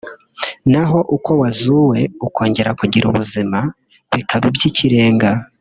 naho 0.71 0.99
uko 1.15 1.31
wazuwe 1.41 1.99
ukongera 2.27 2.71
kugira 2.79 3.05
ubuzima 3.07 3.59
bikaba 4.15 4.45
iby’ikirenga 4.49 5.29